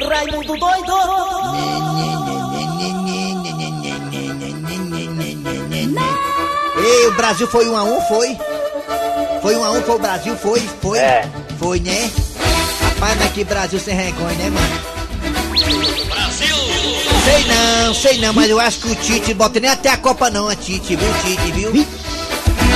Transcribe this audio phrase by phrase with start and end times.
[0.00, 0.92] Raimundo doido!
[6.84, 8.36] Ei, o Brasil foi um a um, foi?
[9.42, 10.60] Foi um a um, foi o Brasil, foi?
[10.80, 10.98] Foi?
[10.98, 11.28] É.
[11.58, 12.10] Foi, né?
[12.82, 14.92] Rapaz, mas que Brasil sem vergonha, né, mano?
[17.24, 20.28] Sei não, sei não, mas eu acho que o Tite bota nem até a Copa
[20.30, 21.86] não, a Tite, viu, Tite, viu?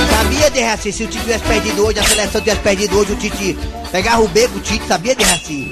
[0.09, 3.15] Sabia de Raci, se o Tite tivesse perdido hoje, a seleção tivesse perdido hoje, o
[3.17, 3.57] Tite
[3.91, 5.71] pegava o beco, o Tite, sabia de Raci?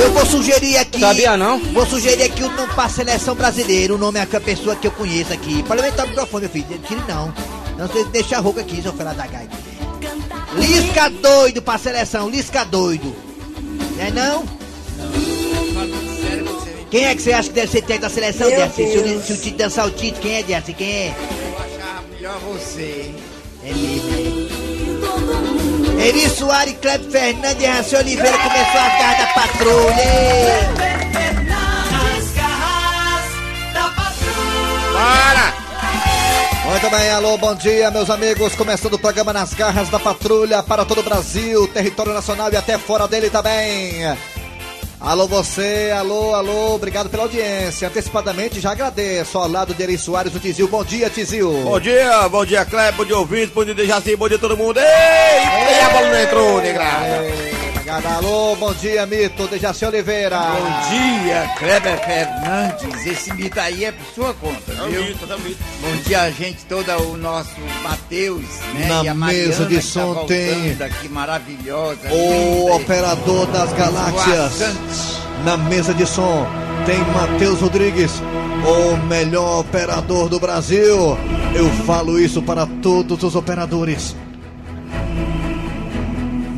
[0.00, 1.00] Eu vou sugerir aqui.
[1.00, 1.58] Sabia não?
[1.58, 3.94] Vou sugerir aqui o nome pra seleção brasileira.
[3.94, 5.62] O nome é a pessoa que eu conheço aqui.
[5.64, 6.80] Pode aumentar o microfone, meu filho.
[6.86, 7.34] Tire não.
[7.76, 9.56] Não sei deixa a roupa aqui, seu filho da gaita.
[10.54, 13.14] Lisca doido pra seleção, Lisca doido.
[13.98, 14.44] É não?
[16.90, 18.86] Quem é que você acha que deve ser técnico da seleção, Dercy?
[18.90, 20.72] Se o, se o Tite dançar o Tite, quem é, Dercy?
[20.72, 21.08] Quem é?
[21.08, 23.14] Eu achava melhor você.
[23.64, 24.77] É mesmo, é.
[25.98, 30.78] Eri Soares, Cleber Fernandes e Raci Oliveira começou a garra da patrulha.
[34.92, 35.68] Bora!
[36.70, 38.54] Muito bem, alô, bom dia, meus amigos.
[38.54, 42.78] Começando o programa Nas Garras da Patrulha para todo o Brasil, território nacional e até
[42.78, 44.02] fora dele também.
[45.00, 47.86] Alô, você, alô, alô, obrigado pela audiência.
[47.86, 50.66] Antecipadamente já agradeço ao lado de Eri Soares, o Tizil.
[50.66, 51.52] Bom dia, Tizil.
[51.62, 54.78] Bom dia, bom dia, Cleber, bom dia, ouvintes, bom dia, Dejaci, bom dia todo mundo.
[54.78, 57.57] Ei, e a bola não entrou, negrada.
[57.88, 60.38] Obrigado, alô, bom dia, Mito, Dejaci Oliveira.
[60.38, 63.06] Bom dia, Kleber Fernandes.
[63.06, 65.04] Esse mito aí é por sua conta, É viu?
[65.04, 65.58] mito, é mito.
[65.80, 68.44] Bom dia, a gente toda, o nosso Matheus,
[68.74, 68.88] né?
[68.88, 72.12] Na e a Mariana, mesa de que som tá tem aqui, maravilhosa.
[72.12, 75.18] O linda, operador das galáxias.
[75.42, 76.46] Na mesa de som
[76.84, 78.12] tem Matheus Rodrigues,
[78.66, 81.16] o melhor operador do Brasil.
[81.54, 84.14] Eu falo isso para todos os operadores.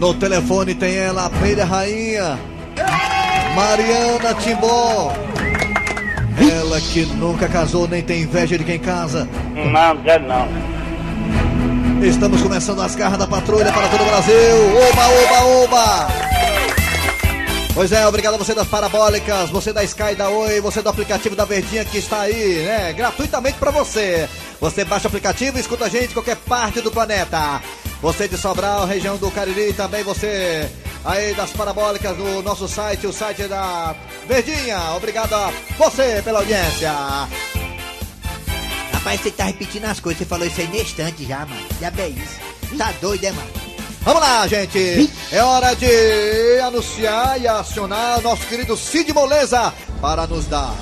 [0.00, 2.38] No telefone tem ela, a abelha rainha,
[3.54, 5.12] Mariana Timbó.
[6.58, 9.28] Ela que nunca casou nem tem inveja de quem casa.
[9.54, 9.94] Não,
[10.26, 10.48] não.
[12.02, 14.34] Estamos começando as garras da patrulha para todo o Brasil.
[14.88, 16.08] Oba, oba, oba!
[17.74, 21.36] Pois é, obrigado a você das parabólicas, você da Sky da Oi, você do aplicativo
[21.36, 22.94] da Verdinha que está aí, né?
[22.94, 24.26] Gratuitamente para você.
[24.60, 27.60] Você baixa o aplicativo e escuta a gente em qualquer parte do planeta.
[28.02, 30.70] Você de Sobral, região do Cariri, também você
[31.04, 33.94] aí das parabólicas do nosso site, o site da
[34.26, 34.92] Verdinha.
[34.96, 36.92] Obrigado a você pela audiência.
[38.92, 40.18] Rapaz, você tá repetindo as coisas.
[40.18, 41.66] Você falou isso aí na estante já, mano.
[41.80, 42.76] Já é isso.
[42.76, 43.50] Tá doido, é, mano?
[44.02, 45.10] Vamos lá, gente.
[45.30, 50.74] É hora de anunciar e acionar nosso querido Cid Moleza para nos dar.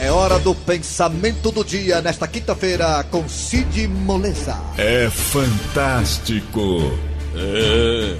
[0.00, 4.56] É hora do pensamento do dia nesta quinta-feira com Cid Moleza.
[4.76, 6.96] É fantástico.
[7.34, 8.16] É.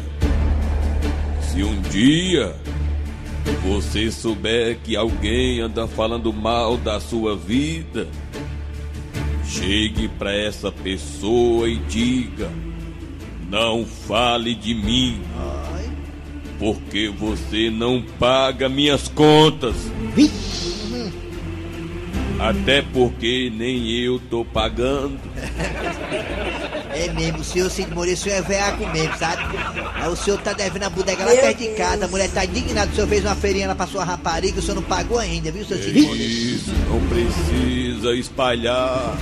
[1.40, 2.52] Se um dia
[3.62, 8.08] você souber que alguém anda falando mal da sua vida,
[9.44, 12.50] chegue para essa pessoa e diga:
[13.48, 15.22] Não fale de mim,
[16.58, 19.76] porque você não paga minhas contas.
[22.38, 25.18] Até porque nem eu tô pagando.
[26.94, 29.42] É mesmo, o senhor Cid Moreira, o senhor é veaco mesmo, sabe?
[29.94, 32.90] Aí o senhor tá devendo a bodega lá perto de casa, a mulher tá indignada,
[32.90, 35.64] o senhor fez uma feirinha lá pra sua rapariga, o senhor não pagou ainda, viu,
[35.64, 36.24] seu Cid Moreira?
[36.24, 39.16] Isso, não precisa espalhar.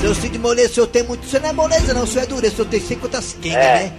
[0.00, 1.24] Seu Cid Moreira, o senhor tem muito.
[1.24, 3.36] O senhor não é moleza, não, o senhor é dureza, o senhor tem sei quantas
[3.40, 3.92] quengas, né?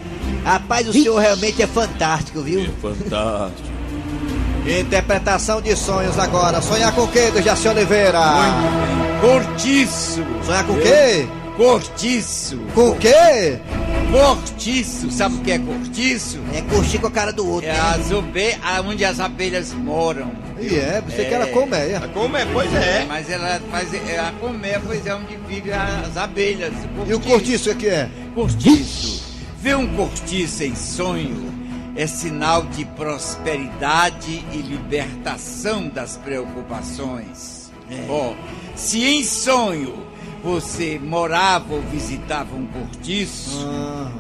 [0.44, 2.62] Rapaz, o senhor realmente é fantástico, viu?
[2.62, 3.75] É fantástico.
[4.68, 6.60] Interpretação de sonhos agora.
[6.62, 8.20] Sonhar com o quê, Dejaci Oliveira?
[9.22, 10.26] Cortiço.
[10.44, 11.28] Sonhar com o quê?
[11.56, 12.58] Cortiço.
[12.74, 13.60] Com o quê?
[14.12, 15.12] Cortiço.
[15.12, 16.40] Sabe o que é cortiço?
[16.54, 17.80] É curtir com a cara do outro, É né?
[17.80, 18.58] as obe...
[18.88, 20.32] onde as abelhas moram.
[20.60, 21.26] E é, você É.
[21.26, 22.00] que era colmeia.
[22.14, 22.46] Como é?
[22.52, 23.06] Pois é.
[23.08, 26.74] Mas ela faz é, a colmeia, pois é onde vivem as abelhas.
[27.08, 28.10] E o cortiço, o que é?
[28.34, 29.24] Cortiço.
[29.62, 31.54] Ver um cortiço em sonho
[31.96, 37.72] é sinal de prosperidade e libertação das preocupações.
[38.10, 38.34] Ó,
[38.76, 40.06] se em sonho
[40.44, 43.66] você morava ou visitava um cortiço,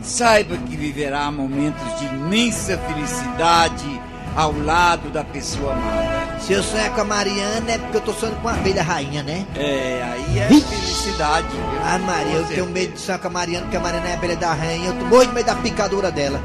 [0.02, 4.02] saiba que viverá momentos de imensa felicidade
[4.36, 6.40] ao lado da pessoa amada.
[6.40, 9.24] Se eu sonhar com a Mariana é porque eu tô sonhando com a abelha rainha,
[9.24, 9.46] né?
[9.56, 11.48] É, aí é felicidade.
[11.48, 11.60] viu?
[11.84, 14.16] Ah, Maria, eu tenho medo de sonhar com a Mariana, porque a Mariana é a
[14.16, 16.40] abelha da rainha, eu tô morro de medo da picadura dela.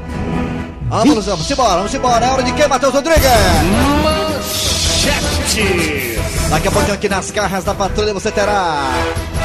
[0.91, 2.25] Vamos, vamos embora, vamos embora.
[2.25, 3.23] É hora de quem, Matheus Rodrigues?
[6.49, 8.91] Daqui a pouquinho aqui nas garras da patrulha você terá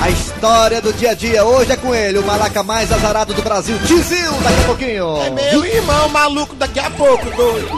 [0.02, 1.44] a história do dia a dia.
[1.44, 5.22] Hoje é com ele, o malaca mais azarado do Brasil, Tizil, daqui a pouquinho.
[5.22, 7.69] É meu irmão maluco daqui a pouco, doido.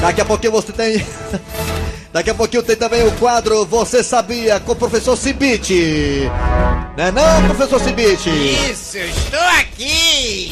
[0.00, 1.04] Daqui a pouquinho você tem.
[2.14, 6.30] Daqui a pouquinho tem também o quadro Você Sabia com o professor Cibite.
[6.96, 8.30] Não é não, professor Cibite?
[8.30, 10.03] Isso, estou aqui!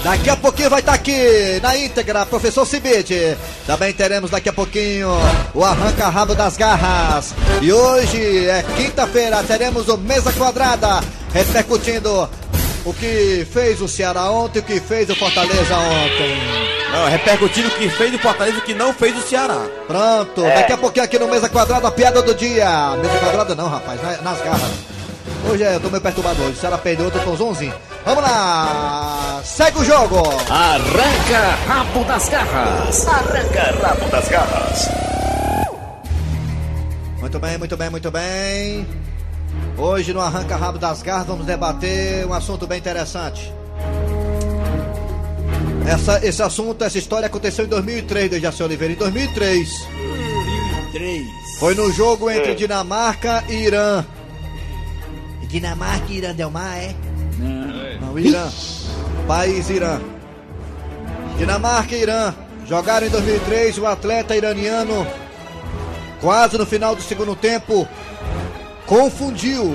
[0.03, 3.37] Daqui a pouquinho vai estar aqui na íntegra, professor Cibite.
[3.67, 5.09] Também teremos daqui a pouquinho
[5.55, 7.35] o arranca-rabo das garras.
[7.61, 11.01] E hoje é quinta-feira, teremos o Mesa Quadrada
[11.33, 12.29] repercutindo
[12.85, 16.37] o que fez o Ceará ontem, o que fez o Fortaleza ontem.
[16.93, 19.65] Não, repercutindo o que fez o Fortaleza e o que não fez o Ceará.
[19.87, 22.97] Pronto, daqui a pouquinho aqui no Mesa Quadrada, a piada do dia.
[23.01, 24.71] Mesa Quadrada não, rapaz, na- nas garras.
[25.51, 26.53] Hoje é, eu tô meio perturbado hoje.
[26.57, 27.73] O Ceará perdeu, eu tô zonzinho.
[28.05, 30.19] Vamos lá, segue o jogo.
[30.51, 33.07] Arranca rabo das garras.
[33.07, 34.89] Arranca rabo das garras.
[37.21, 38.87] Muito bem, muito bem, muito bem.
[39.79, 43.53] Hoje no Arranca Rabo das Garras vamos debater um assunto bem interessante.
[45.87, 48.95] Essa, esse assunto, essa história aconteceu em 2003, Dejaci Oliveira.
[48.95, 49.69] Em 2003.
[50.93, 51.27] 3.
[51.59, 54.05] Foi no jogo entre Dinamarca e Irã.
[55.49, 56.95] Dinamarca e Irã Delmar, é?
[58.01, 58.49] Não, Irã.
[59.27, 60.01] País Irã.
[61.39, 62.35] Dinamarca e Irã.
[62.67, 65.07] Jogaram em 2003 o atleta iraniano,
[66.21, 67.87] quase no final do segundo tempo,
[68.87, 69.75] confundiu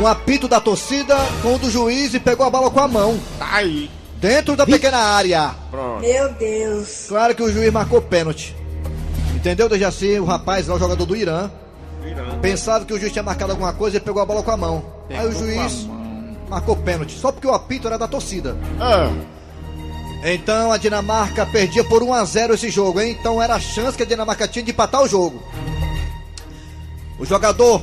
[0.00, 3.18] um apito da torcida com o do juiz e pegou a bola com a mão.
[3.40, 3.90] Aí.
[4.16, 5.54] Dentro da pequena área.
[5.70, 6.00] Pronto.
[6.00, 7.06] Meu Deus.
[7.08, 8.56] Claro que o juiz marcou pênalti.
[9.34, 10.18] Entendeu, Dejaci?
[10.18, 11.50] O rapaz lá, o jogador do Irã,
[12.40, 14.84] pensava que o juiz tinha marcado alguma coisa e pegou a bola com a mão.
[15.08, 15.97] Aí o Pegou com a juiz mão.
[16.48, 18.56] Marcou pênalti, só porque o apito era da torcida.
[18.80, 19.10] Ah,
[20.24, 23.16] Então a Dinamarca perdia por 1 a 0 esse jogo, hein?
[23.18, 25.40] Então era a chance que a Dinamarca tinha de empatar o jogo.
[27.18, 27.82] O jogador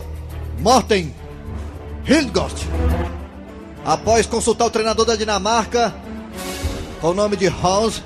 [0.59, 1.13] Morten
[2.05, 2.65] Hildgost,
[3.85, 5.93] após consultar o treinador da Dinamarca,
[7.01, 8.01] com o nome de Hans,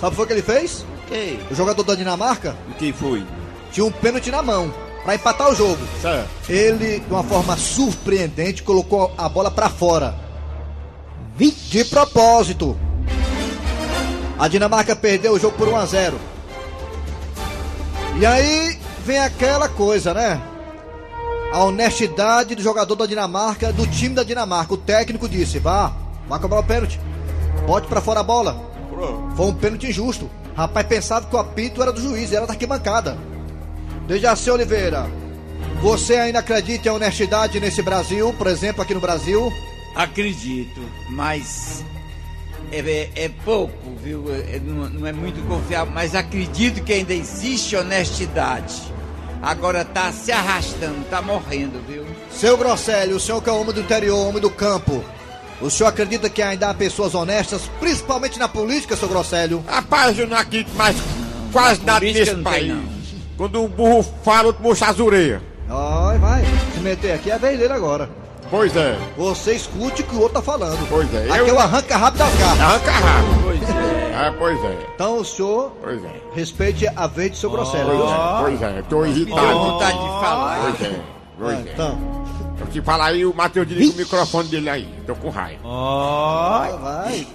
[0.00, 0.84] sabe o que foi que ele fez?
[1.50, 3.24] O jogador da Dinamarca O que foi?
[3.72, 4.72] tinha um pênalti na mão
[5.06, 5.78] para empatar o jogo.
[6.02, 6.28] Certo.
[6.48, 10.16] Ele, de uma forma surpreendente, colocou a bola pra fora.
[11.36, 12.76] De propósito.
[14.36, 16.18] A Dinamarca perdeu o jogo por 1 a 0.
[18.18, 20.42] E aí vem aquela coisa, né?
[21.52, 24.74] A honestidade do jogador da Dinamarca, do time da Dinamarca.
[24.74, 25.92] O técnico disse: vá,
[26.28, 26.98] vá cobrar o pênalti.
[27.64, 28.60] Bote pra fora a bola.
[29.36, 30.28] Foi um pênalti injusto.
[30.56, 33.16] Rapaz pensava que o apito era do juiz, era da arquibancada.
[34.06, 35.10] Dejaci Oliveira,
[35.80, 39.52] você ainda acredita em honestidade nesse Brasil, por exemplo, aqui no Brasil?
[39.94, 40.80] Acredito,
[41.10, 41.84] mas
[42.70, 44.24] é, é- é pouco, viu?
[44.32, 48.74] É- não, não é muito confiável, mas acredito que ainda existe honestidade.
[49.42, 52.04] Agora tá se arrastando, tá morrendo, viu?
[52.30, 55.04] Seu Grosselio, o senhor que é homem do interior, homem do campo,
[55.60, 59.62] o senhor acredita que ainda há pessoas honestas, principalmente na política, seu Grosselio?
[59.66, 60.96] Rapaz, eu não acredito mais
[61.52, 62.68] quase nada política nesse não tem, país.
[62.68, 62.95] não.
[63.36, 65.42] Quando o burro fala, outro murcha as orelhas.
[65.68, 66.44] Ai, vai,
[66.74, 68.08] se meter aqui é a vez dele agora.
[68.48, 70.78] Pois é, Você escute o que o outro tá falando.
[70.88, 72.60] Pois é, Aqui eu- é o arranca rápido das garras.
[72.60, 73.28] arranca rabo.
[73.42, 74.14] Pois é.
[74.14, 76.10] Ah, pois é, Então o senhor pois é.
[76.34, 79.58] respeite a vez do seu Grosselio, Pois é, pois é, tô irritado.
[79.58, 80.58] vontade de falar.
[80.62, 81.00] Pois é,
[81.38, 81.72] pois Ah, é.
[81.72, 82.26] Então,
[82.58, 84.88] Eu te falar aí, o Matheus desliga o microfone dele aí.
[85.06, 85.60] Tô com raiva.
[86.80, 87.26] vai.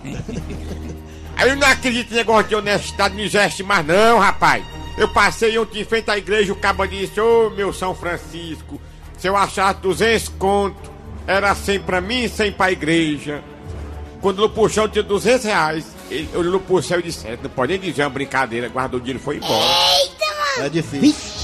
[1.37, 4.63] Aí eu não acredito em negócio de honestidade, não existe mais não, rapaz.
[4.97, 8.79] Eu passei ontem em frente à igreja, o cabo disse, ô meu São Francisco,
[9.17, 10.91] se eu achasse 200 conto,
[11.25, 13.43] era 100 pra mim e 100 pra igreja.
[14.21, 15.85] Quando eu puxou, eu tinha 200 reais.
[16.09, 19.01] Ele olhou pro céu e disse, "É, não pode nem dizer uma brincadeira, guardou o
[19.01, 19.65] dinheiro e foi embora.
[20.59, 21.41] É difícil.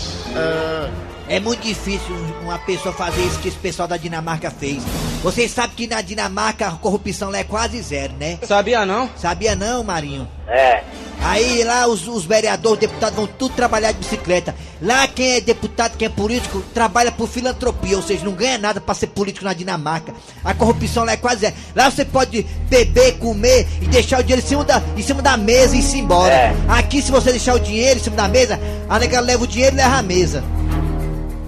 [1.29, 4.83] É muito difícil uma pessoa fazer isso que esse pessoal da Dinamarca fez.
[5.23, 8.37] Vocês sabem que na Dinamarca a corrupção lá é quase zero, né?
[8.43, 9.09] Sabia não?
[9.17, 10.27] Sabia não, Marinho?
[10.47, 10.83] É.
[11.21, 14.55] Aí lá os, os vereadores, deputados vão tudo trabalhar de bicicleta.
[14.81, 18.79] Lá quem é deputado, quem é político, trabalha por filantropia, ou seja, não ganha nada
[18.79, 20.13] pra ser político na Dinamarca.
[20.43, 21.55] A corrupção lá é quase zero.
[21.75, 25.35] Lá você pode beber, comer e deixar o dinheiro em cima da, em cima da
[25.35, 26.55] mesa e ir embora.
[26.67, 29.75] Aqui se você deixar o dinheiro em cima da mesa, a nega leva o dinheiro
[29.75, 30.43] e leva a mesa.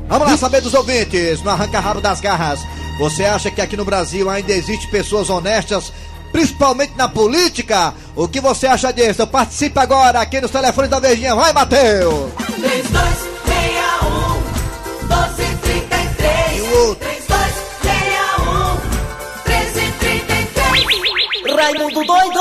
[0.07, 2.59] Vamos lá saber dos ouvintes, no Arranca Rabo das Garras.
[2.99, 5.93] Você acha que aqui no Brasil ainda existe pessoas honestas,
[6.31, 7.93] principalmente na política?
[8.15, 9.25] O que você acha disso?
[9.27, 11.35] Participe agora aqui nos telefones da Verdinha.
[11.35, 12.31] Vai, Matheus!
[12.45, 14.39] 3261
[15.07, 17.07] 1233 E o outro?
[17.07, 18.79] 3261
[19.47, 22.39] 1333 Raimundo doido.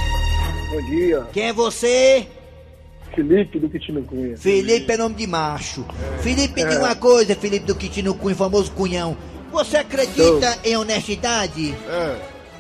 [0.71, 1.27] Bom dia.
[1.33, 2.27] Quem é você?
[3.15, 4.37] Felipe do Quitino Cunha.
[4.37, 5.85] Felipe é nome de macho.
[6.21, 6.65] Felipe, É.
[6.67, 9.17] diga uma coisa, Felipe do Quitino Cunha, famoso cunhão.
[9.53, 11.75] Você acredita em honestidade?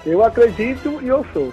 [0.06, 1.52] Eu acredito e eu sou.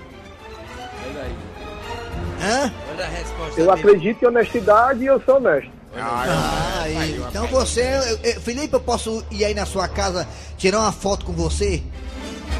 [2.43, 2.71] Hã?
[2.91, 3.79] Olha a resposta Eu dele.
[3.79, 5.71] acredito em honestidade e eu sou honesto.
[5.95, 7.21] Ah, aí.
[7.29, 7.81] Então você.
[7.81, 11.81] eu- eu- Felipe, eu posso ir aí na sua casa tirar uma foto com você?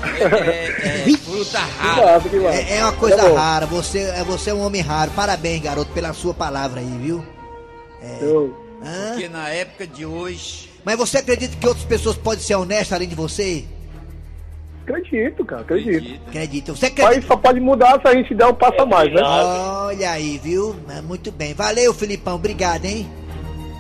[0.03, 2.13] É, é, fruta Que rara.
[2.13, 2.55] massa, que massa.
[2.57, 3.65] É, é uma coisa Tá rara.
[3.67, 5.11] Você, é- você é um homem raro.
[5.11, 7.23] Parabéns, garoto, pela sua palavra aí, viu?
[8.19, 9.11] Eu- Hã?
[9.11, 10.71] Porque na época de hoje.
[10.83, 13.63] Mas você acredita que outras pessoas podem ser honestas além de você?
[14.83, 16.19] Acredito, cara, acredito.
[16.27, 16.75] Acredita.
[16.75, 17.27] Você Mas acredita?
[17.27, 19.21] só pode mudar se a gente der um passo a mais, né?
[19.23, 20.75] Olha aí, viu?
[20.89, 21.53] É, Muito bem.
[21.53, 22.35] Valeu, Filipão.
[22.35, 23.07] Obrigado, hein?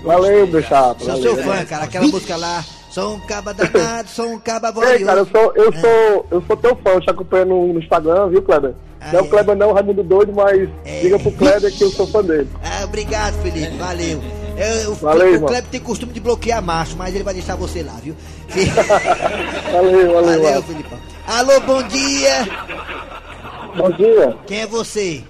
[0.03, 0.99] Valeu, meu chapa.
[1.03, 1.83] Sou seu fã, cara.
[1.85, 2.63] Aquela música lá.
[2.89, 5.79] Sou um caba danado, sou um caba Ei, cara, eu sou, eu É.
[5.79, 8.73] sou, eu sou teu fã, eu te acompanho no, no Instagram, viu, Kleber?
[8.99, 9.25] Ah, não é é.
[9.25, 10.99] o Kleber não, o Raimundo Doido, mas É.
[10.99, 12.49] diga pro Kleber que eu sou fã dele.
[12.61, 13.77] Ah, obrigado, Felipe.
[13.77, 14.21] Valeu.
[14.57, 15.45] Eu, o, Valeu, o.
[15.47, 18.13] Kleber tem costume de bloquear macho, mas ele vai deixar você lá, viu?
[19.71, 20.63] Valeu, valeu, Valeu, valeu.
[20.63, 20.99] Filipão.
[21.27, 22.47] Alô, bom dia.
[23.77, 25.23] Bom dia, Quem é você?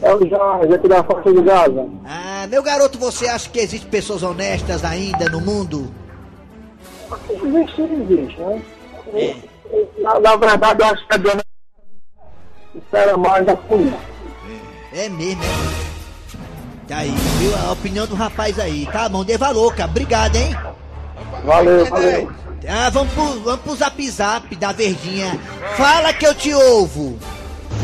[0.00, 1.86] é o Jorge, aqui da Força de Gaza.
[2.06, 5.92] Ah, meu garoto, você acha que existem pessoas honestas ainda no mundo?
[7.30, 8.62] Existe, existe, né?
[9.98, 11.42] Na, na verdade, eu acho que a Diana
[12.74, 13.98] espera mais da cunha.
[14.92, 15.88] É mesmo, é?
[16.86, 17.54] Tá aí, viu?
[17.56, 18.86] A opinião do rapaz aí.
[18.86, 19.90] Tá bom, dê valor, cara.
[19.90, 20.56] Obrigado, hein?
[21.44, 22.32] Valeu, valeu.
[22.66, 25.38] Ah, vamos pro, vamos pro zap zap da verdinha.
[25.76, 27.18] Fala que eu te ouvo.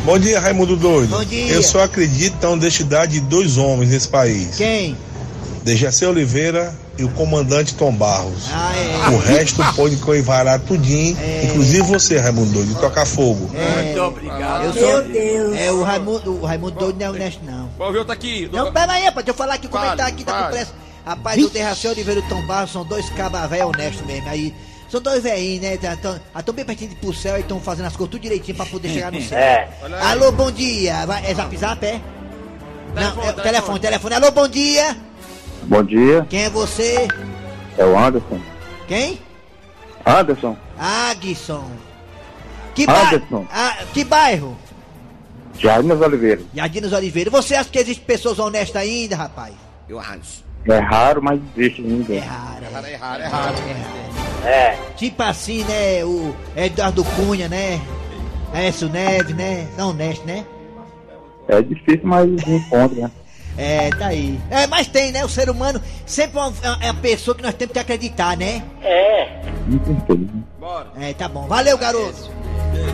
[0.04, 1.08] Bom dia, Raimundo Doido.
[1.08, 1.54] Bom dia.
[1.54, 4.54] Eu só acredito na honestidade de dois homens nesse país.
[4.54, 4.94] Quem?
[5.64, 8.50] Dejaci Oliveira e o comandante Tom Barros.
[8.52, 9.14] Ah, é.
[9.14, 13.50] O resto pode coivarar tudinho, inclusive você, Raimundo Doido, de tocar fogo.
[13.50, 14.64] Muito obrigado.
[14.64, 15.56] Eu sou.
[15.56, 17.70] É, o Raimundo, o Raimundo doido não é honesto, não.
[17.78, 18.50] Bom, viu, tá aqui.
[18.52, 20.72] Não, pera aí, rapaz, deixa eu falar aqui, Fale, comentar aqui, tá com pressa.
[21.06, 24.28] Rapaz, o Derraci Oliveira e o Tom Barros são dois cabas velho honestos mesmo.
[24.28, 24.54] Aí,
[24.94, 25.74] são dois velhinhos, né?
[25.74, 28.66] Estão bem pertinho de ir pro céu e estão fazendo as coisas tudo direitinho pra
[28.66, 29.38] poder chegar no céu.
[29.38, 29.68] É.
[30.02, 31.04] Alô, bom dia.
[31.04, 32.00] Vai, é zap zap, é?
[32.94, 34.14] Não, é, telefone, telefone.
[34.14, 34.96] Alô, bom dia.
[35.64, 37.08] Bom dia, Quem é você?
[37.76, 38.38] é o Anderson.
[38.86, 39.18] Quem?
[40.06, 41.70] Anderson, Agson.
[42.74, 43.16] Que bairro?
[43.16, 43.46] Anderson.
[43.50, 44.56] Ah, que bairro?
[45.58, 46.42] Jardim Oliveira.
[46.54, 47.30] Jardinos Oliveira.
[47.30, 49.54] Você acha que existem pessoas honestas ainda, rapaz?
[49.88, 50.43] Eu acho.
[50.66, 52.18] É raro, mas existe É ninguém.
[52.20, 52.64] raro.
[52.64, 53.56] É raro, é raro, é raro.
[54.46, 54.76] É.
[54.96, 56.04] Tipo assim, né?
[56.04, 57.80] O Eduardo Cunha, né?
[58.54, 59.66] Écio Neves, né?
[59.76, 60.44] Não honesto, né?
[61.48, 63.10] É difícil, mas encontra, né?
[63.56, 64.38] É, tá aí.
[64.50, 65.24] É, mas tem, né?
[65.24, 68.62] O ser humano sempre é uma, é uma pessoa que nós temos que acreditar, né?
[68.82, 70.30] Com certeza.
[70.58, 70.86] Bora.
[70.98, 71.46] É, tá bom.
[71.46, 72.30] Valeu, garoto.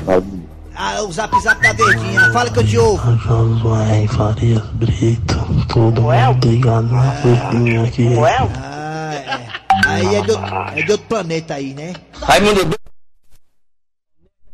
[0.05, 0.40] Valeu.
[0.75, 2.33] Ah, o zap zap da verdinha.
[2.33, 3.17] Fala que eu te ouvo.
[3.19, 8.09] Josué Farias Brito, todo mundo ligado na cozinha aqui.
[8.19, 9.61] Ah, é.
[9.87, 11.95] Aí é de, outro, é de outro planeta aí, né?
[12.23, 12.77] Raimundo Doido.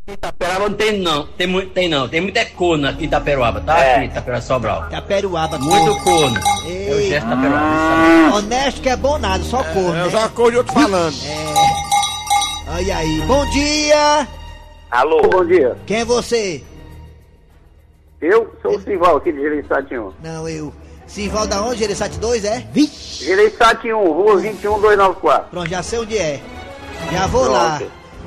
[0.07, 3.75] Itaperuaba não tem não, tem muito, tem não, tem muita corno aqui em Itaperuaba, tá?
[3.75, 4.89] Aqui em Itaperuaba Sobral.
[4.89, 5.59] Taperuaba.
[5.59, 6.39] Muito corno.
[6.65, 8.35] É o gesto da Itaperuaba.
[8.35, 9.95] honesto que é bom nada, só corno.
[9.95, 10.09] É, eu né?
[10.09, 11.15] já cor de outro falando.
[11.25, 12.71] É.
[12.71, 13.21] Olha aí.
[13.27, 14.27] Bom dia.
[14.89, 15.21] Alô?
[15.23, 15.75] Bom dia.
[15.85, 16.63] Quem é você?
[18.21, 20.13] Eu sou o Sival aqui de Gereissati 1.
[20.23, 20.73] Não, eu.
[21.05, 21.79] Simval da onde?
[21.79, 22.67] Gereissati 2, é?
[22.73, 25.49] Gereissati 1, rua 21294.
[25.49, 26.41] Pronto, já sei onde é.
[27.11, 27.79] Já vou lá.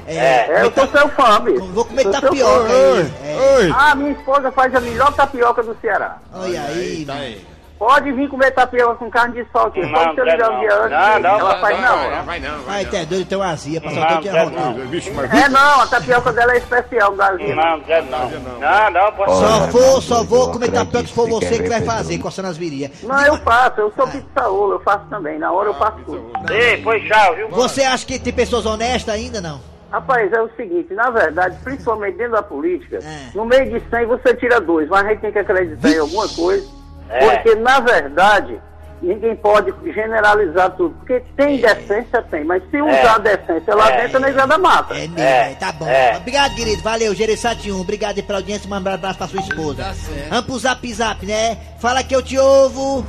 [0.06, 1.64] É, É, eu sou seu fã, bicho.
[1.66, 2.74] Vou comer Sou seu tapioca fã.
[2.74, 3.12] aí.
[3.24, 3.56] É.
[3.58, 3.72] Oi.
[3.76, 6.18] Ah, minha esposa faz a melhor tapioca do Ceará.
[6.32, 7.04] Olha aí.
[7.04, 7.46] Tá aí.
[7.80, 9.80] Pode vir comer tapioca com carne de sol aqui.
[9.80, 10.60] Não, Pode ser quero ligar um não.
[10.60, 10.90] dia antes.
[10.90, 12.22] Não, que não, ela não, faz não, na Vai, hora.
[12.22, 12.88] vai não, vai Vai, não.
[12.90, 15.36] até doido, tem uma azia, Não, todo dia rodando.
[15.36, 17.56] É não, a tapioca dela é especial, Brasil.
[17.56, 18.28] Não, quero não.
[18.28, 19.70] Não, não, pode Só ser.
[19.70, 23.02] vou, só vou comer tapioca se for você que vai fazer, coçando as virias.
[23.02, 25.38] Não, eu faço, eu sou pizzaola, eu faço também.
[25.38, 26.30] Na hora eu faço tudo.
[26.52, 27.48] Ei, foi tchau, viu?
[27.48, 29.58] Você acha que tem pessoas honestas ainda, não?
[29.90, 33.30] Rapaz, é o seguinte, na verdade, principalmente dentro da política, É.
[33.34, 36.28] no meio de 100 você tira dois, mas a gente tem que acreditar em alguma
[36.28, 36.68] coisa,
[37.10, 37.36] É.
[37.36, 38.60] porque na verdade
[39.02, 44.02] ninguém pode generalizar tudo, porque tem decência, tem, mas se usar a decência lá É.
[44.02, 44.94] dentro, a negada mata.
[44.94, 45.86] É mesmo, É, é, tá bom.
[45.88, 46.16] é.
[46.18, 46.82] Obrigado, querido.
[46.82, 47.80] Valeu, Gereissati 1.
[47.80, 48.68] Obrigado aí pela audiência.
[48.70, 49.84] Um abraço pra sua esposa.
[49.84, 49.94] Tá.
[50.28, 51.56] Vamos pro zap zap, né?
[51.80, 53.06] Fala que eu te ouvo.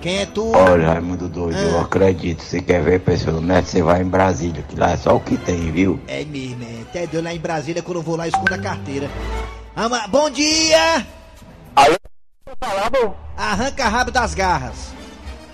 [0.00, 0.52] Quem é tu?
[0.54, 1.82] Olha, Raimundo doido, eu Ah.
[1.82, 2.40] acredito.
[2.42, 5.36] Se quer ver pessoa honesto, você vai em Brasília, que lá é só o que
[5.36, 5.98] tem, viu?
[6.06, 6.82] É mesmo, é.
[6.82, 9.08] Até deu lá em Brasília quando eu vou lá eu escondo a carteira.
[9.76, 10.06] Lá.
[10.08, 11.06] Bom dia!
[13.36, 14.94] Arranca rabo das garras.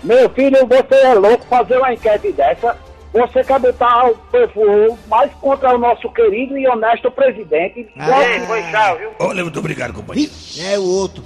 [0.03, 2.77] Meu filho, você é louco fazer uma enquete dessa.
[3.13, 7.87] Você quer botar o povo mais contra o nosso querido e honesto presidente.
[7.97, 9.11] Ah, Ei, foi tchau, viu?
[9.19, 10.31] Olha, muito obrigado, companheiro.
[10.59, 11.23] é o outro.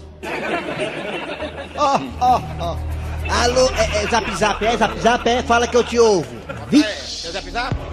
[1.77, 2.96] Ó, ó, ó.
[3.29, 5.43] Alô, é, é zap zap, é zap zap, é?
[5.43, 6.27] Fala que eu te ouvo.
[6.69, 7.17] Vixe.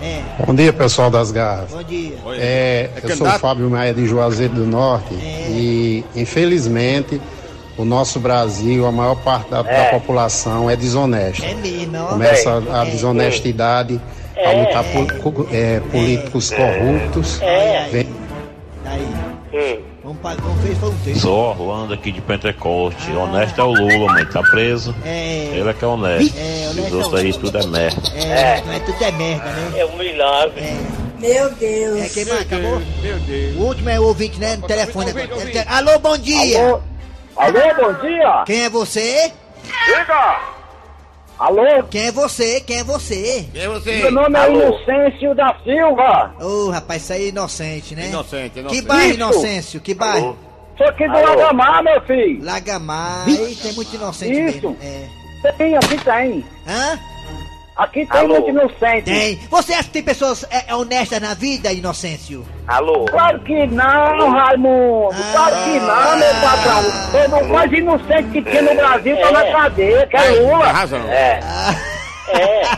[0.01, 1.71] É, Bom dia, pessoal das garras.
[1.71, 2.15] bom dia.
[2.39, 3.31] É, eu sou o?
[3.39, 7.21] Fábio Maia de Juazeiro do Norte e, infelizmente,
[7.77, 11.45] o nosso Brasil, a maior parte da, da população é desonesta.
[11.45, 11.99] É mesmo.
[12.07, 12.91] Começa a, a É.
[12.91, 14.01] desonestidade,
[14.37, 17.41] a lutar por co- é, políticos corruptos.
[17.91, 18.09] Vem-
[18.87, 19.84] Aí.
[20.05, 21.21] Vamos foi um texto.
[21.23, 23.11] Sou Orlando aqui de Pentecoste.
[23.13, 24.27] Honesto é o Lula, mãe.
[24.27, 24.95] Tá preso.
[25.03, 25.47] É.
[25.55, 26.37] Ele é que é honesto.
[26.37, 28.03] É, Os honesto é o outros aí tudo é merda.
[28.15, 29.73] É, não é tudo é merda, né?
[29.79, 30.77] É um milagre.
[31.19, 32.03] Meu Deus.
[32.03, 32.43] É quem mais?
[32.43, 32.83] Acabou?
[33.01, 33.57] Meu Deus.
[33.57, 34.57] O último é o ouvinte, né?
[34.57, 35.65] No telefone agora.
[35.69, 36.67] Alô, bom dia.
[36.67, 36.81] Alô?
[37.39, 38.43] Alô, bom dia.
[38.45, 39.33] Quem é você?
[39.87, 40.54] Diga.
[41.45, 41.83] Alô?
[41.91, 42.59] Quem é você?
[42.63, 43.47] Quem é você?
[43.53, 43.97] Quem é você?
[43.99, 46.35] Meu nome é Inocêncio da Silva.
[46.41, 48.09] Ô, rapaz, isso aí é inocente, né?
[48.09, 48.83] Inocente, Que inocente.
[48.87, 49.15] bairro, Isso.
[49.17, 49.81] Inocêncio?
[49.83, 50.39] Que bairro?
[50.79, 52.43] Sou aqui do Lagamar, meu filho.
[52.43, 53.29] Lagamar.
[53.29, 54.71] Ih, tem muito inocente Isso.
[54.71, 54.77] mesmo.
[54.83, 55.53] É.
[55.59, 56.45] Tem, aqui tem.
[56.67, 56.99] Hã?
[57.77, 59.05] Aqui tem muito inocente.
[59.05, 59.41] Tem.
[59.51, 62.47] Você acha que tem pessoas é, é, honestas na vida, Inocêncio?
[62.69, 63.05] Alô?
[63.07, 65.17] Claro que não, Raimundo.
[65.33, 66.85] Claro que não, meu patrão.
[67.11, 70.71] Todo mais inocente que tinha no Brasil tá na cadeia, que é Tem Lula.
[70.71, 71.01] razão.
[71.11, 71.41] É.
[72.29, 72.63] É.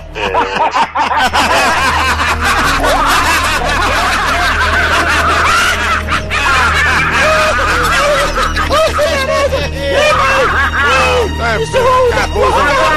[12.16, 12.95] Acabou, Arranca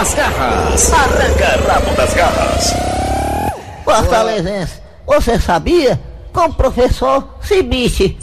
[0.00, 0.92] das garras.
[0.92, 2.72] Arranca rabo das garras.
[3.84, 4.72] Fortalezense,
[5.06, 6.00] você sabia?
[6.32, 8.16] Com o professor Cibite.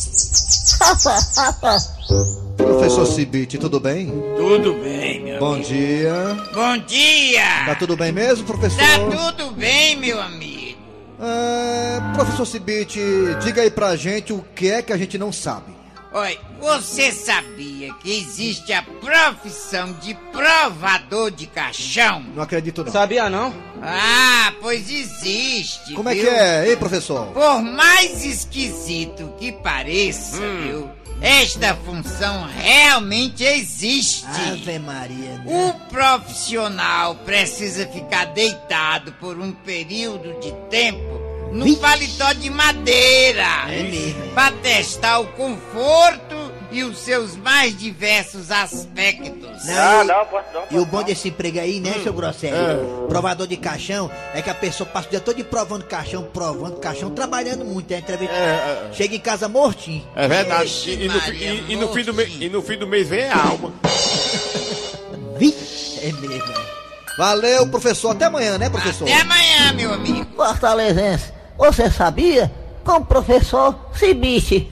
[2.58, 4.12] Professor Cibite, tudo bem?
[4.38, 5.68] Tudo bem, meu Bom amigo.
[5.68, 6.38] dia.
[6.54, 7.66] Bom dia!
[7.68, 8.80] Tá tudo bem mesmo, professor?
[8.80, 10.80] Tá tudo bem, meu amigo.
[11.20, 13.00] É, professor Cibite,
[13.42, 15.77] diga aí pra gente o que é que a gente não sabe.
[16.14, 22.22] Oi, você sabia que existe a profissão de provador de caixão?
[22.34, 22.92] Não acredito não.
[22.92, 23.54] Sabia não?
[23.82, 25.94] Ah, pois existe.
[25.94, 26.24] Como é viu?
[26.24, 27.28] que é, hein, professor?
[27.28, 30.90] Por mais esquisito que pareça, viu?
[31.22, 34.26] Esta função realmente existe.
[34.26, 35.42] Ave Maria.
[35.46, 43.84] O profissional precisa ficar deitado por um período de tempo no paletó de madeira É
[43.84, 44.32] mesmo.
[44.34, 46.36] para testar o conforto
[46.70, 49.66] e os seus mais diversos aspectos.
[49.66, 50.64] Não, e- não, posso não.
[50.70, 53.06] E o bom desse emprego aí, né, seu Grosselio?
[53.08, 57.10] Provador de caixão, é que a pessoa passa o dia todo provando caixão, provando caixão,
[57.10, 58.00] trabalhando muito, né?
[58.00, 58.94] Entrevista- É, é.
[58.94, 60.06] Chega em casa mortinho.
[60.16, 60.64] É verdade.
[60.66, 63.24] Vixe, E, no, e- e no fim do mês, e no fim do mês vem
[63.30, 63.72] a alma.
[65.38, 66.52] Vixe, é mesmo.
[66.52, 66.78] é.
[67.18, 68.12] Valeu, professor.
[68.12, 69.06] Até amanhã, né, professor?
[69.08, 70.28] Até amanhã, meu amigo.
[70.36, 72.52] Fortalezense, você sabia?
[72.84, 74.70] Com o professor Cibite.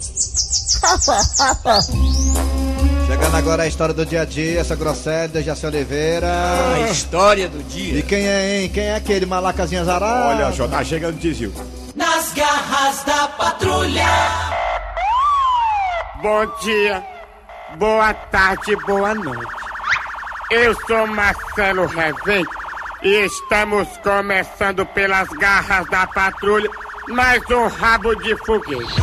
[3.08, 6.28] Chegando agora a história do dia a dia, essa grosselha, Jaci Oliveira.
[6.76, 8.00] A história do dia.
[8.00, 8.70] E quem é, hein?
[8.70, 10.30] Quem é aquele malacazinha zarado?
[10.30, 11.52] Olha, já tá chegando Tizil.
[11.96, 14.06] Nas garras da patrulha.
[16.22, 17.04] Bom dia,
[17.78, 19.54] boa tarde, boa noite.
[20.52, 22.65] Eu sou Marcelo Revei e
[23.06, 26.68] estamos começando pelas garras da patrulha
[27.08, 28.96] mais um rabo de foguete.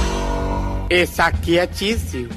[0.91, 2.29] Esse aqui é Tizil.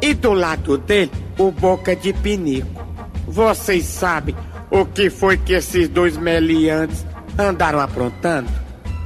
[0.00, 2.86] E do lado dele, o Boca de Pinico.
[3.26, 4.36] Vocês sabem
[4.70, 7.04] o que foi que esses dois meliantes
[7.36, 8.48] andaram aprontando?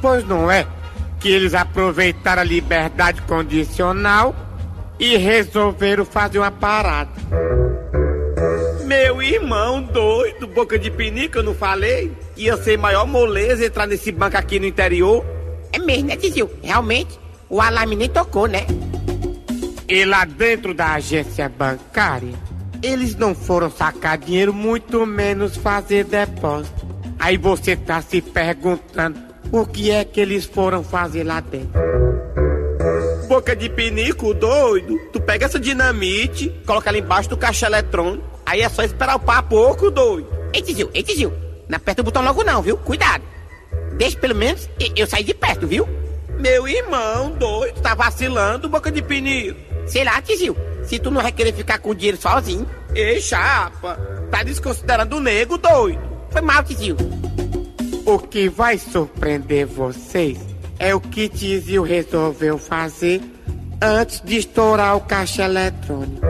[0.03, 0.67] Pois não é
[1.19, 4.37] que eles aproveitaram a liberdade condicional
[4.99, 7.11] e resolveram fazer uma parada.
[8.93, 12.13] Meu irmão doido, boca de pinica, eu não falei?
[12.37, 15.25] Ia ser maior moleza entrar nesse banco aqui no interior?
[15.73, 16.51] É mesmo, né, Tizil?
[16.63, 18.67] Realmente, o alarme nem tocou, né?
[19.89, 22.35] E lá dentro da agência bancária,
[22.83, 26.87] eles não foram sacar dinheiro, muito menos fazer depósito.
[27.19, 29.19] Aí você tá se perguntando
[29.51, 31.81] o que é que eles foram fazer lá dentro.
[33.29, 34.99] Boca de pinico, doido.
[35.13, 38.25] Tu pega essa dinamite, coloca ela embaixo do caixa eletrônico.
[38.45, 40.29] Aí é só esperar o pouco, doido.
[40.53, 41.33] Ei, Tizil, ei, Tizil.
[41.69, 42.77] Não aperta o botão logo não, viu?
[42.77, 43.23] Cuidado.
[43.97, 45.89] Deixa pelo menos e- eu sair de perto, viu?
[46.39, 49.59] Meu irmão, doido, tá vacilando, boca de pinico.
[49.87, 50.57] Sei lá, Tizil.
[50.85, 52.69] Se tu não vai querer ficar com o dinheiro sozinho.
[52.95, 53.95] Ei, chapa.
[54.31, 56.01] Tá desconsiderando o nego, doido.
[56.31, 56.97] Foi mal, Tizil.
[58.05, 60.39] O que vai surpreender vocês
[60.83, 63.23] é o que Tizil resolveu fazer
[63.81, 66.21] antes de estourar o caixa eletrônico.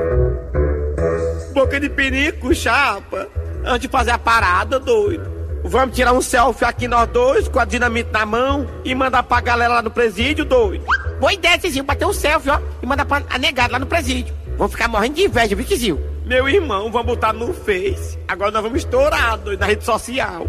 [1.54, 3.28] Boca de pinico, chapa.
[3.64, 5.26] Antes de fazer a parada, doido.
[5.64, 9.40] Vamos tirar um selfie aqui nós dois, com a dinamite na mão, e mandar pra
[9.40, 10.84] galera lá no presídio, doido.
[11.18, 14.34] Boa ideia, Tizinho, bater um selfie, ó, e mandar pra negada lá no presídio.
[14.58, 16.00] Vão ficar morrendo de inveja, viu, Tizinho?
[16.26, 18.18] Meu irmão, vamos botar no Face.
[18.28, 20.46] Agora nós vamos estourar, doido, na rede social.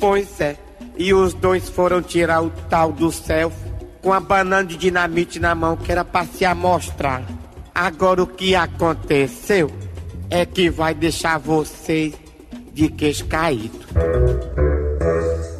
[0.00, 0.69] Pois é.
[1.00, 3.56] E os dois foram tirar o tal do selfie
[4.02, 7.22] com a banana de dinamite na mão, que era pra se amostrar.
[7.74, 9.70] Agora o que aconteceu
[10.28, 12.12] é que vai deixar vocês
[12.74, 13.78] de queixo caído.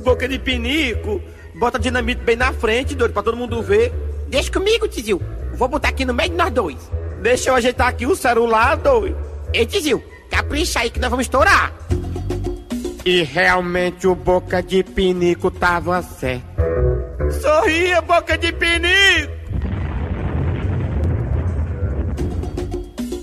[0.05, 1.23] Boca de pinico,
[1.55, 3.95] bota dinamite bem na frente, doido, pra todo mundo ver.
[4.29, 5.23] Deixa comigo, Tizil.
[5.55, 6.77] Vou botar aqui no meio de nós dois.
[7.23, 9.17] Deixa eu ajeitar aqui o celular, doido.
[9.55, 11.80] Ei, Tizil, capricha aí que nós vamos estourar.
[13.05, 16.45] E realmente o boca de pinico tava certo.
[17.41, 19.41] Sorria, boca de pinico!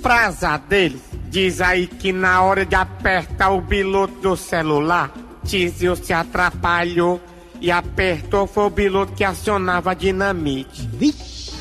[0.01, 5.11] Praza deles, diz aí que na hora de apertar o piloto do celular,
[5.43, 7.21] Tizio se atrapalhou
[7.59, 10.87] e apertou foi o piloto que acionava a dinamite.
[10.93, 11.51] Vixe!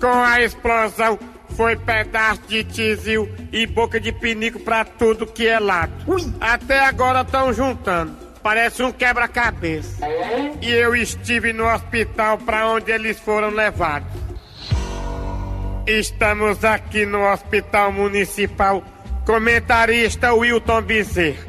[0.00, 1.18] Com a explosão,
[1.58, 5.92] foi pedaço de tizil e boca de pinico pra tudo que é lado.
[6.40, 8.16] Até agora estão juntando.
[8.40, 10.06] Parece um quebra-cabeça.
[10.62, 14.08] E eu estive no hospital para onde eles foram levados.
[15.84, 18.84] Estamos aqui no Hospital Municipal,
[19.26, 21.44] comentarista Wilton Bezerra.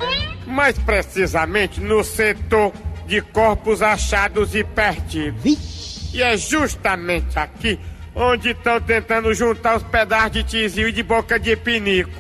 [0.47, 2.73] Mais precisamente no setor
[3.05, 6.11] de corpos achados e perdidos.
[6.15, 7.79] E é justamente aqui
[8.19, 12.11] onde estão tentando juntar os pedaços de tizil e de boca de pinico.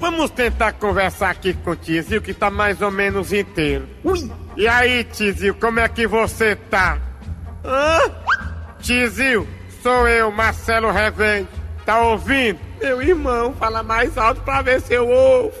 [0.00, 3.86] Vamos tentar conversar aqui com o tizil que tá mais ou menos inteiro.
[4.02, 4.30] Ui!
[4.56, 6.98] E aí, tizil, como é que você tá?
[7.62, 7.98] Hã?
[8.80, 9.46] Tizil,
[9.82, 11.48] sou eu, Marcelo Revende.
[11.84, 12.58] Tá ouvindo?
[12.80, 15.52] Meu irmão, fala mais alto pra ver se eu ouvo.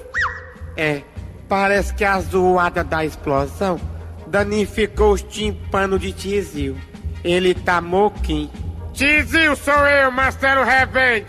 [0.74, 1.02] É,
[1.48, 3.78] parece que a zoada da explosão
[4.26, 6.78] danificou os timpanos de tizil.
[7.22, 8.50] Ele tá moquinho.
[9.00, 11.26] Tizil, sou eu, Marcelo Revende.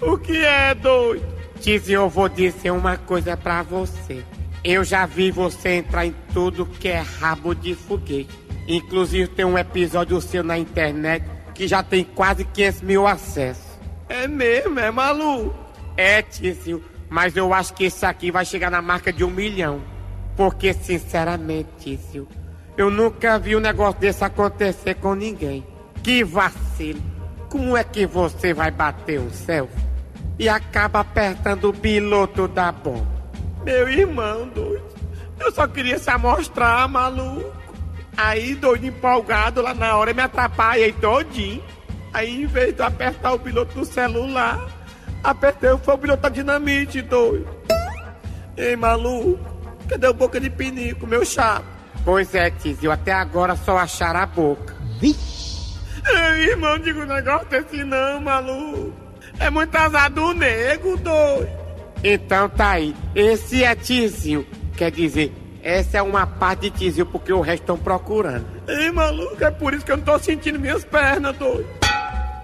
[0.00, 1.24] O que é, doido?
[1.60, 4.24] Tizil, eu vou dizer uma coisa pra você.
[4.64, 8.36] Eu já vi você entrar em tudo que é rabo de foguete.
[8.66, 13.78] Inclusive tem um episódio seu na internet que já tem quase 500 mil acessos.
[14.08, 15.54] É mesmo, é maluco?
[15.96, 19.80] É, Tizil, mas eu acho que esse aqui vai chegar na marca de um milhão.
[20.36, 22.26] Porque, sinceramente, Tizil,
[22.76, 25.64] eu nunca vi um negócio desse acontecer com ninguém.
[26.02, 27.11] Que vacilo.
[27.52, 29.76] Como é que você vai bater o selfie
[30.38, 33.06] e acaba apertando o piloto da bomba?
[33.62, 34.82] Meu irmão, doido.
[35.38, 37.54] Eu só queria se amostrar, maluco.
[38.16, 41.62] Aí, doido, empolgado, lá na hora, eu me atrapalhei todinho.
[42.14, 44.58] Aí, em vez de eu apertar o piloto do celular,
[45.22, 47.46] apertei o piloto da dinamite, doido.
[48.56, 49.38] Ei, maluco,
[49.90, 51.66] cadê o boca de pinico, meu chato?
[52.02, 54.74] Pois é, Tizio, até agora só acharam a boca.
[54.98, 55.31] Vixe!
[56.06, 58.92] Ei, irmão, digo um negócio desse não, maluco.
[59.38, 61.50] É muito azar do nego, doido.
[62.04, 62.94] Então tá aí.
[63.14, 64.46] Esse é Tizio.
[64.76, 68.46] Quer dizer, essa é uma parte de Tizio porque o resto estão procurando.
[68.66, 71.68] Ei, maluco, é por isso que eu não tô sentindo minhas pernas, doido.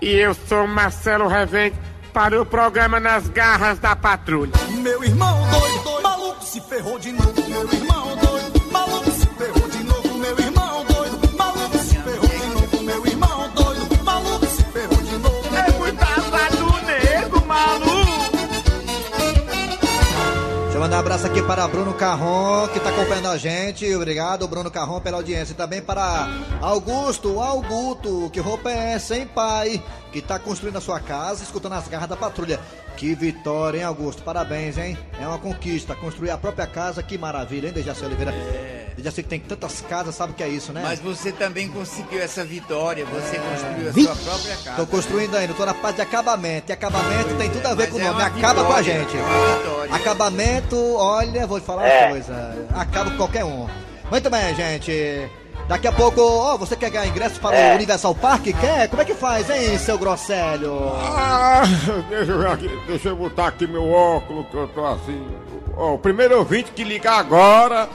[0.01, 1.77] E eu sou Marcelo Revente
[2.13, 4.53] para o programa Nas Garras da Patrulha.
[4.71, 7.49] Meu irmão doido, maluco se ferrou de novo.
[7.49, 8.28] Meu irmão doido,
[20.91, 23.95] um abraço aqui para Bruno Carron, que está acompanhando a gente.
[23.95, 25.53] Obrigado, Bruno Carron, pela audiência.
[25.53, 26.29] E também para
[26.63, 29.83] Augusto, Augusto, que roupa é essa, hein, pai?
[30.13, 32.59] Que está construindo a sua casa, escutando as garras da patrulha.
[32.97, 34.23] Que vitória, hein, Augusto?
[34.23, 34.97] Parabéns, hein?
[35.21, 35.95] É uma conquista.
[35.95, 38.33] Construir a própria casa, que maravilha, hein, Dejaci Oliveira?
[38.33, 38.78] É.
[38.99, 40.81] Dejaci que tem tantas casas, sabe o que é isso, né?
[40.83, 44.77] Mas você também conseguiu essa vitória, você construiu a Vixe, sua própria casa.
[44.77, 46.69] Tô construindo ainda, tô na parte de acabamento.
[46.69, 48.23] E acabamento tem tudo a ver Mas com o é nome.
[48.23, 49.17] Acaba com a vitória, gente.
[49.17, 49.95] é vitória.
[49.95, 52.01] Acabamento, olha, vou te falar É.
[52.07, 52.67] uma coisa.
[52.75, 53.69] Acaba com qualquer um.
[54.11, 55.31] Muito bem, gente.
[55.69, 57.73] Daqui a pouco, ó, você quer ganhar ingresso para É.
[57.73, 58.47] o Universal Park?
[58.61, 58.89] Quer?
[58.89, 60.91] Como é que faz, hein, seu Grosselho?
[61.05, 61.63] Ah,
[62.09, 65.25] deixa eu, ver aqui, deixa eu botar aqui meu óculos, que eu tô assim.
[65.77, 67.89] Ó, o primeiro ouvinte que ligar agora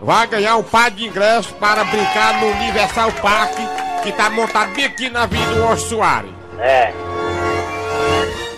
[0.00, 3.56] vai ganhar um par de ingressos para brincar no Universal Park,
[4.02, 6.30] que tá montado bem aqui na Avenida do Osso Soares.
[6.58, 6.92] É.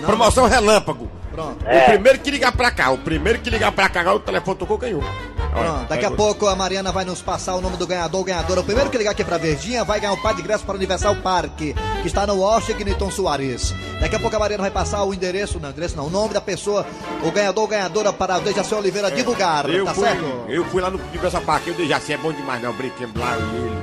[0.05, 1.11] Promoção relâmpago.
[1.33, 1.64] Pronto.
[1.64, 4.76] O primeiro que ligar pra cá, o primeiro que ligar pra cá, o telefone tocou,
[4.76, 5.03] ganhou.
[5.50, 8.60] Pronto, daqui a pouco a Mariana vai nos passar o nome do ganhador, ganhadora.
[8.60, 10.76] O primeiro que ligar aqui pra Verdinha vai ganhar um par de ingresso para o
[10.76, 13.74] Universal Park, que está no Washington Soares.
[14.00, 16.40] Daqui a pouco a Mariana vai passar o endereço, não, endereço não, o nome da
[16.40, 16.86] pessoa,
[17.24, 20.24] o ganhador, ganhadora para o Dejaci Oliveira divulgar, Eu tá fui, certo?
[20.48, 23.36] eu fui lá no Universal Park, eu já sei, é bom demais não, brinquedo lá
[23.36, 23.80] e ele.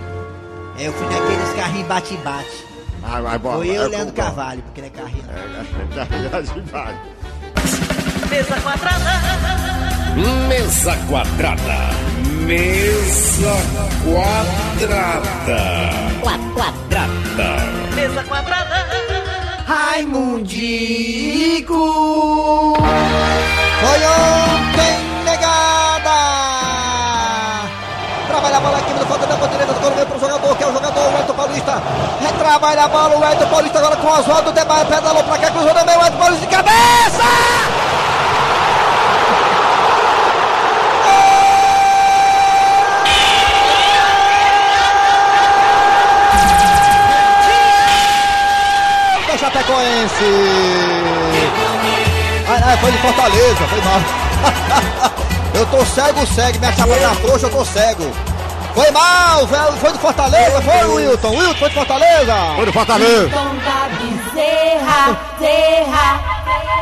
[0.79, 2.65] Eu fui naqueles carrinhos bate-bate.
[3.01, 3.57] Vai, vai, bora.
[3.57, 4.21] Foi eu, É, Leandro bom.
[4.21, 5.23] Carvalho, porque não é carrinho.
[8.29, 9.76] Mesa quadrada.
[10.17, 11.93] Mesa quadrada.
[12.47, 13.53] Mesa
[14.03, 15.61] quadrada.
[16.23, 17.05] Quadrada.
[17.93, 18.87] Mesa quadrada.
[19.67, 20.97] Raimundico.
[23.79, 26.17] Foi ontem, negada!
[28.27, 30.63] Trabalha a bola aqui no falta da ponta direita, tocou no meio pro jogador, que
[30.63, 31.83] é o jogador, o Edson Paulista.
[32.21, 35.75] Retrabalha a bola, o Edson Paulista agora com o Oswaldo, Debaia, pedalou pra cá, cruzou
[35.75, 37.86] no meio, o Edson Paulista de cabeça!
[49.77, 50.25] Chapecoense!
[52.49, 54.01] Ah, não, foi de Fortaleza, foi mal.
[55.53, 58.11] eu tô cego, cego, minha chapa tá frouxa, eu tô cego.
[58.73, 62.33] Foi mal, velho, foi de Fortaleza, foi o Wilton, Wilton foi de Fortaleza.
[62.55, 63.29] Foi de Fortaleza.
[64.33, 66.19] Bezerra, Zerra.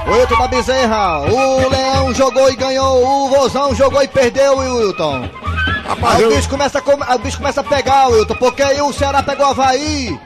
[0.08, 5.28] O Wilton da Bezerra, o Leão jogou e ganhou, o Vozão jogou e perdeu, Wilton.
[5.88, 8.36] Rapaz, aí o eu- bicho, começa a, com- aí o bicho começa a pegar, Wilton,
[8.36, 10.20] porque aí o Ceará pegou o Havaí,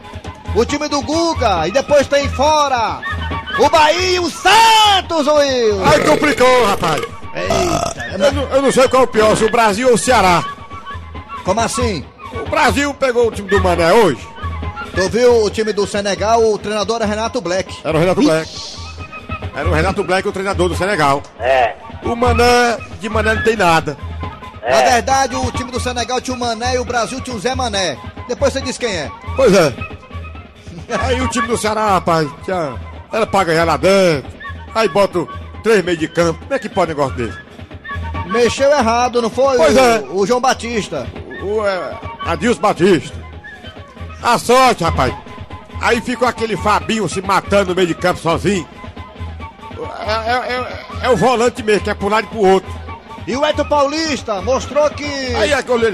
[0.56, 3.02] o time do Guga, e depois tem fora
[3.60, 5.86] o Bahia e o Santos, Wilton.
[5.86, 7.02] Aí complicou, rapaz.
[8.14, 10.44] Eu, não, eu não sei qual é o pior, se o Brasil ou o Ceará.
[11.44, 12.06] Como assim?
[12.34, 14.26] O Brasil pegou o time do Mané hoje.
[14.94, 17.78] Tu viu o time do Senegal, o treinador era Renato Black.
[17.84, 18.50] Era o Renato Black.
[19.56, 21.22] Era o Renato Black, o treinador do Senegal.
[21.40, 21.76] É.
[22.04, 23.98] O Mané, de Mané não tem nada.
[24.70, 27.56] Na verdade, o time do Senegal tinha o Mané e o Brasil tinha o Zé
[27.56, 27.98] Mané.
[28.28, 29.12] Depois você diz quem é.
[29.36, 29.74] Pois é.
[31.02, 32.75] Aí o time do Ceará, rapaz, tinha,
[33.12, 34.32] era pra ganhar lá dentro.
[34.73, 35.28] Aí bota
[35.63, 36.39] três meio de campo.
[36.39, 37.38] Como é que pode um negócio desse?
[38.28, 39.58] Mexeu errado, não foi?
[39.58, 40.04] Pois o, é.
[40.12, 41.08] o João Batista.
[41.41, 43.17] O é, Adilson Batista.
[44.21, 45.13] A sorte, rapaz.
[45.82, 48.67] Aí ficou aquele Fabinho se matando no meio de campo sozinho.
[50.06, 50.56] É, é-
[51.04, 52.69] é- é o volante mesmo, que é pro lado e pro outro.
[53.25, 55.06] E o Edson Paulista mostrou que.
[55.06, 55.91] Aí é que eu olhei,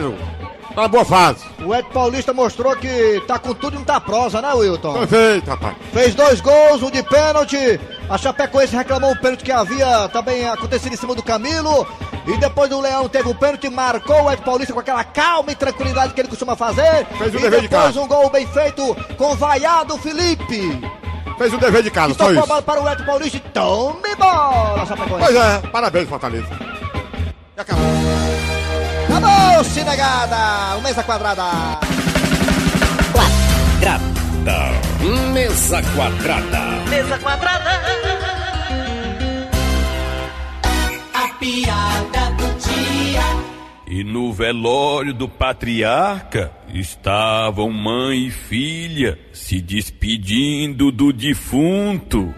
[0.76, 1.44] tá boa fase.
[1.66, 4.94] O Edson Paulista mostrou que tá com tudo e não tá prosa, né, Wilton?
[4.94, 5.76] Perfeito, rapaz.
[5.94, 7.80] Fez dois gols, um de pênalti.
[8.10, 11.88] A Chapecoense reclamou o pênalti que havia também acontecido em cima do Camilo.
[12.28, 15.56] E depois do Leão teve um pênalti, marcou o Ed Paulista com aquela calma e
[15.56, 17.06] tranquilidade que ele costuma fazer.
[17.18, 18.02] Fez o e dever de depois casa.
[18.02, 20.82] um gol bem feito com o vaiado Felipe.
[21.38, 22.48] Fez o dever de casa, E só a isso.
[22.48, 25.20] bola para o Ed Paulista e tome bola, Chapecoense.
[25.26, 26.48] Pois é, parabéns, Fortaleza.
[27.58, 27.86] E acabou.
[29.26, 30.80] Acabou-se, negada!
[30.84, 31.80] Mesa quadrada.
[33.12, 34.12] Quadrada.
[35.34, 36.90] Mesa quadrada.
[36.90, 37.82] Mesa quadrada.
[41.14, 43.22] A piada do dia.
[43.88, 52.34] E no velório do patriarca estavam mãe e filha se despedindo do defunto.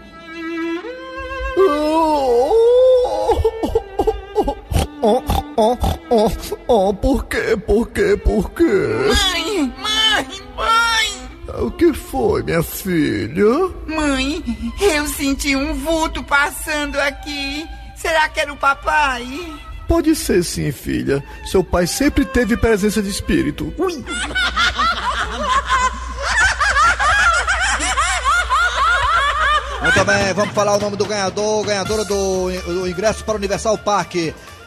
[5.10, 5.22] Oh,
[5.56, 5.78] oh,
[6.10, 6.30] oh,
[6.68, 7.56] oh, por quê?
[7.56, 8.14] Por quê?
[8.14, 8.62] Por quê?
[8.62, 11.64] Mãe, mãe, mãe!
[11.64, 13.70] O que foi, minha filha?
[13.86, 14.44] Mãe,
[14.78, 17.66] eu senti um vulto passando aqui.
[17.96, 19.26] Será que era o papai?
[19.88, 21.24] Pode ser sim, filha.
[21.46, 23.72] Seu pai sempre teve presença de espírito.
[23.78, 24.04] Ui!
[29.80, 33.78] Muito bem, vamos falar o nome do ganhador, ganhadora do, do ingresso para o Universal
[33.78, 34.16] Park.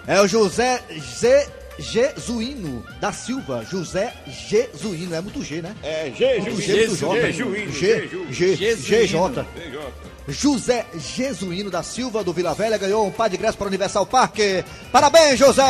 [0.08, 0.82] É o José
[1.20, 1.48] Z.
[1.80, 3.66] Jesuíno da Silva.
[3.66, 5.16] José Jesuíno.
[5.16, 5.76] É muito G, né?
[5.82, 7.32] É, G, Muito G, muito J.
[7.32, 9.30] Jesuíno, G, G, Jesuíno.
[9.34, 9.46] GJ.
[10.28, 14.06] José Jesuíno da Silva do Vila Velha ganhou um par de ingresso para o Universal
[14.06, 14.38] Park.
[14.92, 15.64] Parabéns, José!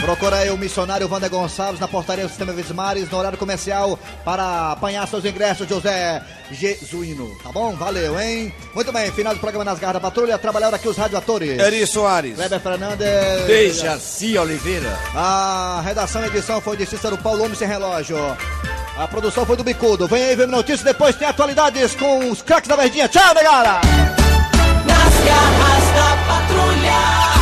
[0.00, 3.98] Procura aí o missionário Wander Gonçalves na portaria do Sistema Verdes Mares no horário comercial
[4.24, 7.36] para apanhar seus ingressos, José Jesuíno.
[7.42, 7.76] Tá bom?
[7.76, 8.52] Valeu, hein?
[8.74, 10.38] Muito bem, final do programa Nas Garras da Patrulha.
[10.38, 11.58] Trabalharam aqui os radioatores.
[11.58, 12.38] Eri Soares.
[12.38, 13.46] Weber Fernandes.
[13.46, 14.98] Dejaci Oliveira.
[15.14, 18.16] A redação e edição foi de Cícero Paulo Homem Sem Relógio.
[18.96, 20.08] A produção foi do Bicudo.
[20.08, 23.08] Vem aí, vem notícias, depois tem atualidades com os craques da Verdinha.
[23.08, 23.80] Tchau, negara!
[24.86, 27.39] Nas garras da patrulha.